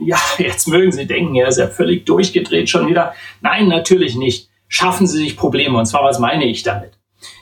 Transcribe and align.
ja, 0.00 0.18
jetzt 0.38 0.68
mögen 0.68 0.92
Sie 0.92 1.06
denken, 1.06 1.34
er 1.36 1.48
ist 1.48 1.58
ja 1.58 1.68
völlig 1.68 2.06
durchgedreht 2.06 2.68
schon 2.68 2.88
wieder. 2.88 3.14
Nein, 3.40 3.68
natürlich 3.68 4.16
nicht. 4.16 4.48
Schaffen 4.68 5.06
Sie 5.06 5.18
sich 5.18 5.36
Probleme. 5.36 5.78
Und 5.78 5.86
zwar, 5.86 6.04
was 6.04 6.18
meine 6.18 6.44
ich 6.44 6.62
damit? 6.62 6.92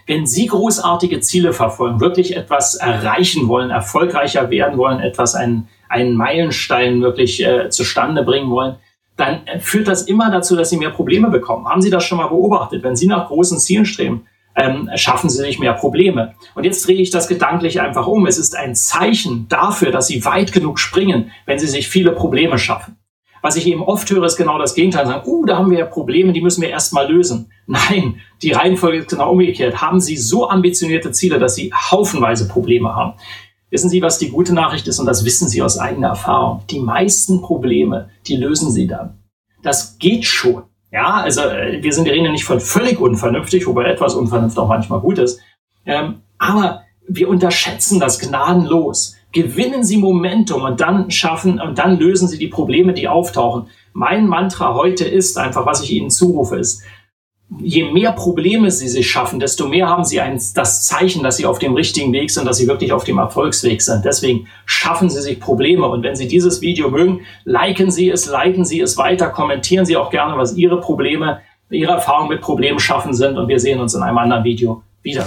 Wenn 0.07 0.27
Sie 0.27 0.47
großartige 0.47 1.21
Ziele 1.21 1.53
verfolgen, 1.53 2.01
wirklich 2.01 2.37
etwas 2.37 2.75
erreichen 2.75 3.49
wollen, 3.49 3.71
erfolgreicher 3.71 4.51
werden 4.51 4.79
wollen, 4.79 5.01
etwas, 5.01 5.35
einen, 5.35 5.69
einen 5.89 6.17
Meilenstein 6.17 7.03
wirklich 7.03 7.45
äh, 7.45 7.69
zustande 7.71 8.23
bringen 8.25 8.51
wollen, 8.51 8.77
dann 9.17 9.47
äh, 9.47 9.61
führt 9.61 9.87
das 9.87 10.03
immer 10.03 10.31
dazu, 10.31 10.57
dass 10.57 10.71
Sie 10.71 10.79
mehr 10.79 10.91
Probleme 10.91 11.29
bekommen. 11.29 11.69
Haben 11.69 11.83
Sie 11.83 11.91
das 11.91 12.05
schon 12.05 12.19
mal 12.19 12.29
beobachtet? 12.29 12.83
Wenn 12.83 12.97
Sie 12.97 13.07
nach 13.07 13.29
großen 13.29 13.59
Zielen 13.59 13.85
streben, 13.85 14.27
ähm, 14.59 14.91
schaffen 14.97 15.31
sie 15.31 15.39
sich 15.39 15.59
mehr 15.59 15.75
Probleme. 15.75 16.35
Und 16.55 16.65
jetzt 16.65 16.87
drehe 16.87 17.01
ich 17.01 17.11
das 17.11 17.29
gedanklich 17.29 17.81
einfach 17.81 18.07
um. 18.07 18.27
Es 18.27 18.39
ist 18.39 18.57
ein 18.57 18.75
Zeichen 18.75 19.47
dafür, 19.49 19.93
dass 19.93 20.09
sie 20.09 20.25
weit 20.25 20.53
genug 20.53 20.79
springen, 20.79 21.31
wenn 21.47 21.59
sie 21.59 21.69
sich 21.69 21.89
viele 21.89 22.13
Probleme 22.13 22.59
schaffen. 22.59 22.97
Was 23.41 23.55
ich 23.55 23.69
eben 23.69 23.83
oft 23.83 24.11
höre, 24.11 24.25
ist 24.25 24.37
genau 24.37 24.59
das 24.59 24.75
Gegenteil. 24.75 25.07
Sagen, 25.07 25.29
uh, 25.29 25.47
da 25.47 25.59
haben 25.59 25.71
wir 25.71 25.79
ja 25.79 25.87
Probleme, 25.87 26.33
die 26.33 26.41
müssen 26.41 26.61
wir 26.61 26.71
erstmal 26.71 27.11
lösen. 27.11 27.53
Nein, 27.67 28.21
die 28.43 28.51
Reihenfolge 28.51 28.99
ist 28.99 29.11
genau 29.11 29.31
umgekehrt. 29.31 29.81
Haben 29.81 30.01
Sie 30.01 30.17
so 30.17 30.49
ambitionierte 30.49 31.13
Ziele, 31.13 31.39
dass 31.39 31.55
Sie 31.55 31.73
haufenweise 31.73 32.49
Probleme 32.49 32.97
haben. 32.97 33.15
Wissen 33.71 33.91
Sie, 33.91 34.03
was 34.03 34.19
die 34.19 34.31
gute 34.31 34.55
Nachricht 34.55 34.89
ist? 34.89 34.99
Und 34.99 35.07
das 35.07 35.25
wissen 35.25 35.49
Sie 35.49 35.63
aus 35.63 35.79
eigener 35.79 36.09
Erfahrung. 36.09 36.63
Die 36.71 36.81
meisten 36.81 37.43
Probleme, 37.43 38.09
die 38.27 38.37
lösen 38.37 38.73
Sie 38.73 38.87
dann. 38.87 39.19
Das 39.63 39.99
geht 39.99 40.25
schon. 40.25 40.65
Ja, 40.91 41.21
also 41.21 41.43
äh, 41.43 41.83
wir 41.83 41.93
sind 41.93 42.07
die 42.07 42.11
reden 42.11 42.33
nicht 42.33 42.45
von 42.45 42.61
völlig 42.61 43.01
unvernünftig, 43.01 43.67
wobei 43.67 43.85
etwas 43.85 44.15
Unvernunft 44.15 44.59
auch 44.59 44.69
manchmal 44.69 45.01
gut 45.01 45.19
ist. 45.19 45.41
Ähm, 45.85 46.23
aber 46.39 46.83
wir 47.07 47.29
unterschätzen 47.29 48.01
das 48.01 48.19
gnadenlos. 48.19 49.17
Gewinnen 49.33 49.85
Sie 49.85 49.99
Momentum 49.99 50.63
und 50.63 50.81
dann 50.81 51.11
schaffen 51.11 51.61
und 51.61 51.79
dann 51.79 51.99
lösen 51.99 52.29
Sie 52.29 52.39
die 52.39 52.49
Probleme, 52.49 52.95
die 52.95 53.09
auftauchen. 53.09 53.67
Mein 53.93 54.27
Mantra 54.27 54.75
heute 54.75 55.05
ist 55.05 55.37
einfach, 55.37 55.67
was 55.67 55.83
ich 55.83 55.93
Ihnen 55.93 56.11
zurufe, 56.11 56.57
ist, 56.57 56.83
je 57.61 57.85
mehr 57.85 58.13
Probleme 58.13 58.71
sie 58.71 58.89
sich 58.89 59.11
schaffen, 59.11 59.41
desto 59.41 59.67
mehr 59.67 59.89
haben 59.89 60.05
sie 60.05 60.21
ein, 60.21 60.41
das 60.55 60.85
Zeichen, 60.85 61.23
dass 61.23 61.39
sie 61.39 61.47
auf 61.47 61.59
dem 61.59 61.75
richtigen 61.75 62.13
Weg 62.13 62.31
sind, 62.31 62.47
dass 62.47 62.59
sie 62.59 62.69
wirklich 62.69 62.93
auf 62.93 63.05
dem 63.05 63.19
Erfolgsweg 63.19 63.81
sind. 63.81 64.05
Deswegen 64.05 64.47
schaffen 64.67 65.09
sie 65.09 65.23
sich 65.23 65.41
Probleme. 65.41 65.89
Und 65.89 66.03
wenn 66.03 66.17
Sie 66.17 66.29
dieses 66.29 66.61
Video 66.61 66.91
mögen, 66.91 67.23
liken 67.45 67.91
Sie 67.91 68.11
es, 68.11 68.27
leiten 68.27 68.65
Sie 68.65 68.81
es 68.81 68.97
weiter, 68.97 69.29
kommentieren 69.29 69.87
Sie 69.87 69.97
auch 69.97 70.11
gerne, 70.11 70.37
was 70.37 70.57
Ihre 70.57 70.81
Probleme, 70.81 71.41
Ihre 71.71 71.93
Erfahrungen 71.93 72.31
mit 72.31 72.41
Problemen 72.41 72.79
schaffen 72.79 73.15
sind. 73.15 73.39
Und 73.39 73.49
wir 73.49 73.59
sehen 73.59 73.81
uns 73.81 73.95
in 73.95 74.03
einem 74.03 74.19
anderen 74.19 74.45
Video 74.45 74.83
wieder. 75.03 75.27